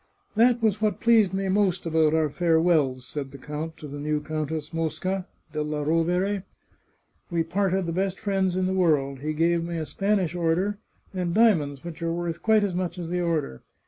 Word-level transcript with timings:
"That 0.35 0.63
was 0.63 0.81
what 0.81 0.99
pleased 0.99 1.31
me 1.31 1.47
most 1.47 1.85
about 1.85 2.15
our 2.15 2.27
farewells," 2.27 3.05
said 3.05 3.29
the 3.29 3.37
count 3.37 3.77
to 3.77 3.87
the 3.87 3.99
new 3.99 4.19
Countess 4.19 4.73
Mosca 4.73 5.27
della 5.53 5.85
Rovere." 5.85 6.41
We 7.29 7.43
parted 7.43 7.85
the 7.85 7.91
best 7.91 8.19
friends 8.19 8.55
in 8.55 8.65
the 8.65 8.73
world. 8.73 9.19
He 9.19 9.33
gave 9.33 9.63
me 9.63 9.77
a 9.77 9.85
Spanish 9.85 10.33
Order, 10.33 10.79
and 11.13 11.35
diamonds 11.35 11.83
which 11.83 12.01
are 12.01 12.11
worth 12.11 12.41
quite 12.41 12.63
as 12.63 12.73
much 12.73 12.97
as 12.97 13.09
the 13.09 13.21
Order. 13.21 13.61